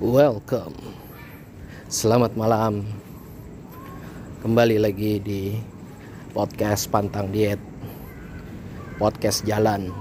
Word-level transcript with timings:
Welcome. 0.00 0.72
Selamat 1.92 2.32
malam. 2.32 2.88
Kembali 4.40 4.80
lagi 4.80 5.20
di 5.20 5.52
podcast 6.32 6.88
Pantang 6.88 7.28
Diet. 7.28 7.60
Podcast 8.96 9.44
jalan, 9.44 9.92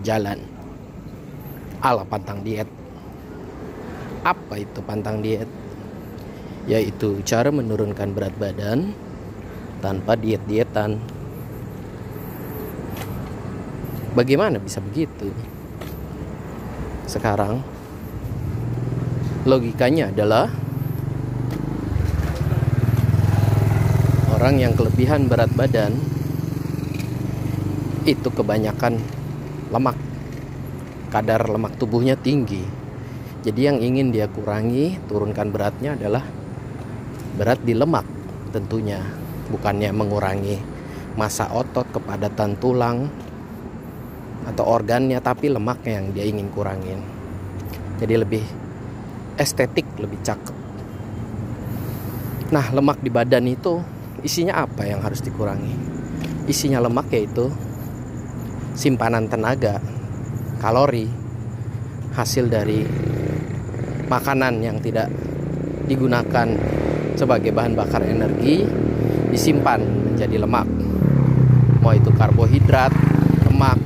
jalan. 0.00 0.40
Ala 1.84 2.08
Pantang 2.08 2.40
Diet. 2.40 2.64
Apa 4.24 4.64
itu 4.64 4.80
Pantang 4.80 5.20
Diet? 5.20 5.50
Yaitu 6.64 7.20
cara 7.28 7.52
menurunkan 7.52 8.16
berat 8.16 8.32
badan 8.40 8.96
tanpa 9.84 10.16
diet-dietan. 10.16 10.96
Bagaimana 14.16 14.56
bisa 14.56 14.80
begitu? 14.80 15.28
Sekarang 17.04 17.73
logikanya 19.44 20.08
adalah 20.08 20.48
orang 24.32 24.56
yang 24.56 24.72
kelebihan 24.72 25.28
berat 25.28 25.52
badan 25.52 25.92
itu 28.08 28.28
kebanyakan 28.32 29.00
lemak. 29.68 29.96
Kadar 31.12 31.44
lemak 31.44 31.76
tubuhnya 31.76 32.16
tinggi. 32.16 32.64
Jadi 33.44 33.60
yang 33.68 33.78
ingin 33.84 34.08
dia 34.16 34.32
kurangi 34.32 34.96
turunkan 35.12 35.52
beratnya 35.52 35.92
adalah 35.92 36.24
berat 37.36 37.60
di 37.60 37.76
lemak 37.76 38.08
tentunya 38.48 39.04
bukannya 39.52 39.92
mengurangi 39.92 40.56
masa 41.20 41.52
otot 41.52 41.84
kepadatan 41.92 42.56
tulang 42.56 43.12
atau 44.48 44.64
organnya 44.64 45.20
tapi 45.20 45.52
lemaknya 45.52 46.00
yang 46.00 46.06
dia 46.16 46.24
ingin 46.24 46.48
kurangin. 46.48 47.00
Jadi 48.00 48.14
lebih 48.16 48.63
estetik 49.38 49.86
lebih 49.98 50.20
cakep. 50.22 50.56
Nah 52.54 52.66
lemak 52.70 53.02
di 53.02 53.10
badan 53.10 53.50
itu 53.50 53.82
isinya 54.22 54.62
apa 54.62 54.86
yang 54.86 55.02
harus 55.02 55.18
dikurangi? 55.24 55.74
Isinya 56.46 56.78
lemak 56.78 57.10
yaitu 57.10 57.50
simpanan 58.74 59.26
tenaga 59.26 59.80
kalori 60.62 61.08
hasil 62.14 62.46
dari 62.46 62.86
makanan 64.06 64.62
yang 64.62 64.78
tidak 64.78 65.10
digunakan 65.90 66.46
sebagai 67.14 67.50
bahan 67.50 67.74
bakar 67.74 68.02
energi 68.06 68.62
disimpan 69.30 69.82
menjadi 69.82 70.46
lemak. 70.46 70.68
Mau 71.82 71.92
itu 71.92 72.10
karbohidrat 72.14 72.92
lemak 73.50 73.78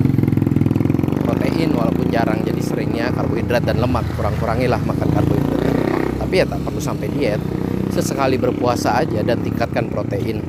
protein 1.25 1.73
walaupun 1.73 2.07
jarang 2.13 2.41
jadi 2.45 2.61
seringnya 2.61 3.11
karbohidrat 3.13 3.65
dan 3.65 3.81
lemak 3.81 4.05
kurang-kurangilah 4.13 4.81
makan 4.81 5.09
karbohidrat 5.13 5.48
tapi 6.29 6.45
ya 6.45 6.45
tak 6.45 6.61
perlu 6.61 6.77
sampai 6.77 7.09
diet. 7.09 7.41
Sesekali 7.89 8.37
berpuasa 8.37 9.01
aja 9.01 9.25
dan 9.25 9.41
tingkatkan 9.41 9.89
protein. 9.89 10.45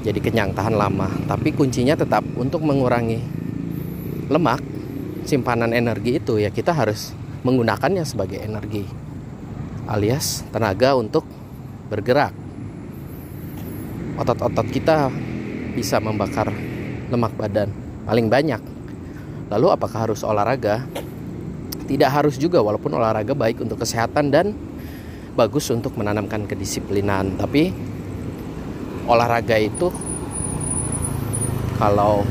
Jadi 0.00 0.24
kenyang 0.24 0.56
tahan 0.56 0.72
lama. 0.72 1.12
Tapi 1.28 1.52
kuncinya 1.52 1.92
tetap 1.92 2.24
untuk 2.32 2.64
mengurangi 2.64 3.20
lemak 4.32 4.64
simpanan 5.28 5.76
energi 5.76 6.16
itu 6.16 6.40
ya 6.40 6.48
kita 6.48 6.72
harus 6.72 7.12
menggunakannya 7.44 8.08
sebagai 8.08 8.40
energi 8.40 8.88
alias 9.84 10.48
tenaga 10.48 10.96
untuk 10.96 11.28
bergerak. 11.92 12.32
Otot-otot 14.16 14.64
kita 14.72 15.12
bisa 15.76 16.00
membakar 16.00 16.48
lemak 17.12 17.36
badan 17.36 17.68
paling 18.08 18.32
banyak. 18.32 18.64
Lalu 19.52 19.76
apakah 19.76 20.08
harus 20.08 20.24
olahraga? 20.24 20.88
Tidak 21.84 22.08
harus 22.08 22.40
juga 22.40 22.64
walaupun 22.64 22.96
olahraga 22.96 23.36
baik 23.36 23.60
untuk 23.60 23.84
kesehatan 23.84 24.32
dan 24.32 24.56
bagus 25.36 25.68
untuk 25.68 25.92
menanamkan 26.00 26.48
kedisiplinan 26.48 27.36
tapi 27.36 27.68
olahraga 29.06 29.60
itu 29.60 29.92
kalau 31.76 32.24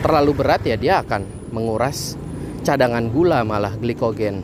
terlalu 0.00 0.32
berat 0.32 0.64
ya 0.64 0.80
dia 0.80 1.04
akan 1.04 1.52
menguras 1.52 2.16
cadangan 2.64 3.06
gula 3.12 3.44
malah 3.44 3.76
glikogen. 3.76 4.42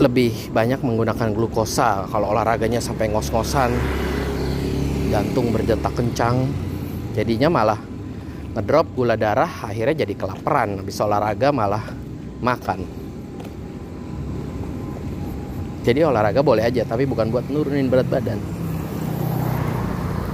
Lebih 0.00 0.50
banyak 0.50 0.82
menggunakan 0.82 1.30
glukosa 1.30 2.10
kalau 2.10 2.34
olahraganya 2.34 2.82
sampai 2.82 3.12
ngos-ngosan 3.12 3.70
jantung 5.12 5.52
berdetak 5.52 5.92
kencang 5.92 6.48
jadinya 7.12 7.52
malah 7.52 7.78
ngedrop 8.56 8.88
gula 8.96 9.14
darah 9.14 9.68
akhirnya 9.68 10.02
jadi 10.02 10.14
kelaparan. 10.16 10.80
Habis 10.82 10.98
olahraga 10.98 11.54
malah 11.54 11.84
makan 12.42 13.01
jadi 15.82 16.06
olahraga 16.06 16.46
boleh 16.46 16.62
aja, 16.62 16.86
tapi 16.86 17.10
bukan 17.10 17.34
buat 17.34 17.50
nurunin 17.50 17.90
berat 17.90 18.06
badan. 18.06 18.38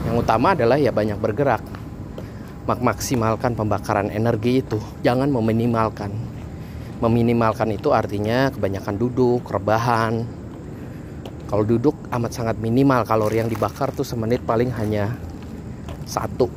Yang 0.04 0.16
utama 0.20 0.53
adalah 0.53 0.76
ya 0.76 0.92
banyak 0.92 1.16
bergerak. 1.16 1.64
Mak 2.69 2.84
maksimalkan 2.84 3.56
pembakaran 3.56 4.12
energi 4.12 4.60
itu, 4.60 4.76
jangan 5.00 5.32
meminimalkan. 5.32 6.12
Meminimalkan 7.00 7.72
itu 7.72 7.97
artinya 7.97 8.53
kebanyakan 8.53 9.00
duduk, 9.00 9.48
rebahan. 9.48 10.28
Kalau 11.48 11.64
duduk 11.64 11.97
amat 12.12 12.32
sangat 12.37 12.60
minimal 12.60 13.08
kalori 13.08 13.41
yang 13.41 13.48
dibakar 13.48 13.88
tuh 13.97 14.04
semenit 14.04 14.44
paling 14.44 14.69
hanya 14.76 15.16
satu 16.04 16.53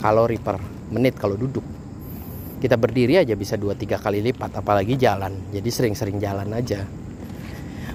kalori 0.00 0.40
per 0.40 0.56
menit 0.88 1.20
kalau 1.20 1.36
duduk. 1.36 1.64
Kita 2.56 2.80
berdiri 2.80 3.20
aja 3.20 3.36
bisa 3.36 3.60
2-3 3.60 4.00
kali 4.00 4.24
lipat 4.24 4.64
apalagi 4.64 4.96
jalan. 4.96 5.52
Jadi 5.52 5.68
sering-sering 5.68 6.16
jalan 6.16 6.48
aja. 6.56 6.88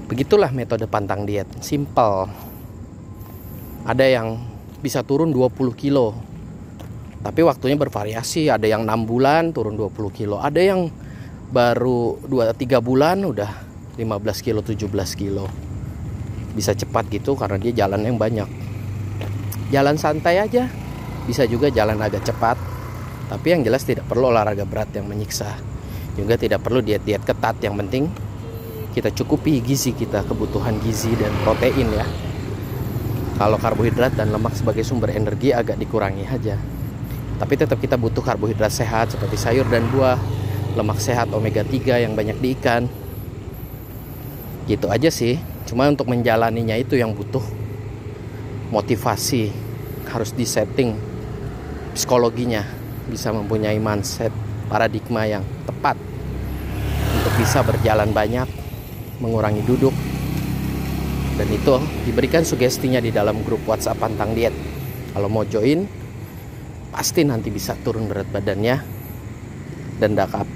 Begitulah 0.06 0.54
metode 0.54 0.86
pantang 0.86 1.26
diet, 1.26 1.50
simple. 1.66 2.30
Ada 3.90 4.06
yang 4.06 4.38
bisa 4.78 5.02
turun 5.02 5.34
20 5.34 5.74
kilo. 5.74 6.14
Tapi 7.26 7.42
waktunya 7.42 7.74
bervariasi, 7.74 8.54
ada 8.54 8.70
yang 8.70 8.86
6 8.86 9.10
bulan 9.10 9.50
turun 9.50 9.74
20 9.74 10.14
kilo, 10.14 10.38
ada 10.38 10.62
yang 10.62 10.94
baru 11.50 12.22
2-3 12.22 12.86
bulan 12.86 13.26
udah 13.26 13.50
15 13.98 14.46
kilo, 14.46 14.62
17 14.62 14.86
kilo. 15.18 15.50
Bisa 16.54 16.78
cepat 16.78 17.10
gitu 17.10 17.34
karena 17.34 17.58
dia 17.58 17.74
jalan 17.74 18.06
yang 18.06 18.22
banyak. 18.22 18.46
Jalan 19.74 19.98
santai 19.98 20.38
aja, 20.38 20.70
bisa 21.26 21.50
juga 21.50 21.74
jalan 21.74 21.98
agak 21.98 22.30
cepat. 22.30 22.62
Tapi 23.26 23.58
yang 23.58 23.66
jelas 23.66 23.82
tidak 23.82 24.06
perlu 24.06 24.30
olahraga 24.30 24.70
berat 24.70 24.94
yang 24.94 25.10
menyiksa. 25.10 25.50
Juga 26.14 26.38
tidak 26.38 26.62
perlu 26.62 26.86
diet-diet 26.86 27.26
ketat, 27.26 27.58
yang 27.66 27.74
penting 27.74 28.06
kita 28.95 29.11
cukupi 29.11 29.59
gizi 29.59 29.91
kita 29.91 30.23
kebutuhan 30.23 30.79
gizi 30.79 31.11
dan 31.19 31.35
protein 31.44 31.91
ya. 31.91 32.07
Kalau 33.35 33.59
karbohidrat 33.59 34.16
dan 34.16 34.31
lemak 34.31 34.56
sebagai 34.56 34.88
sumber 34.88 35.11
energi 35.11 35.51
agak 35.51 35.75
dikurangi 35.75 36.23
aja. 36.23 36.56
Tapi 37.35 37.53
tetap 37.59 37.83
kita 37.83 38.00
butuh 38.00 38.23
karbohidrat 38.23 38.72
sehat 38.72 39.11
seperti 39.11 39.35
sayur 39.35 39.67
dan 39.67 39.83
buah 39.91 40.16
lemak 40.79 41.03
sehat 41.03 41.28
omega 41.35 41.67
3 41.67 42.07
yang 42.07 42.16
banyak 42.16 42.39
di 42.39 42.56
ikan. 42.56 42.88
Gitu 44.63 44.88
aja 44.88 45.12
sih. 45.12 45.44
Cuma 45.67 45.91
untuk 45.91 46.07
menjalaninya 46.07 46.79
itu 46.79 46.95
yang 46.95 47.12
butuh 47.12 47.44
motivasi 48.72 49.51
harus 50.07 50.31
disetting 50.31 50.95
psikologinya 51.91 52.63
bisa 53.12 53.35
mempunyai 53.35 53.75
mindset 53.75 54.31
paradigma 54.72 55.27
yang 55.27 55.44
tepat 55.67 56.00
untuk 57.19 57.33
bisa 57.35 57.59
berjalan 57.66 58.16
banyak 58.16 58.65
mengurangi 59.20 59.64
duduk. 59.64 59.94
Dan 61.36 61.48
itu 61.52 61.76
diberikan 62.08 62.48
sugestinya 62.48 63.03
di 63.03 63.12
dalam 63.12 63.44
grup 63.44 63.68
WhatsApp 63.68 64.00
pantang 64.00 64.31
diet. 64.31 64.56
Kalau 65.12 65.28
mau 65.28 65.44
join 65.44 65.84
pasti 66.96 67.28
nanti 67.28 67.52
bisa 67.52 67.75
turun 67.84 68.08
berat 68.08 68.28
badannya 68.31 68.80
dan 70.00 70.16
dapat 70.16 70.48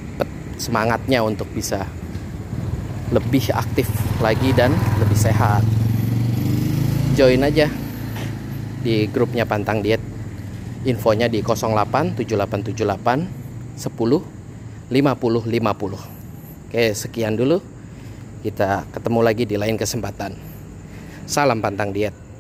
semangatnya 0.56 1.19
untuk 1.24 1.52
bisa 1.52 1.83
lebih 3.12 3.51
aktif 3.51 3.92
lagi 4.24 4.56
dan 4.56 4.72
lebih 5.04 5.19
sehat. 5.19 5.63
Join 7.19 7.44
aja 7.44 7.68
di 8.80 9.12
grupnya 9.12 9.44
pantang 9.44 9.83
diet. 9.83 10.00
Infonya 10.88 11.28
di 11.28 11.44
08 11.44 12.16
7878 12.16 13.75
10 13.75 14.39
50 14.89 15.48
50 15.48 16.19
oke 16.69 16.83
sekian 16.95 17.36
dulu 17.36 17.60
kita 18.39 18.88
ketemu 18.95 19.19
lagi 19.19 19.44
di 19.44 19.59
lain 19.59 19.75
kesempatan. 19.75 20.31
Salam 21.27 21.59
pantang 21.59 21.91
diet. 21.91 22.29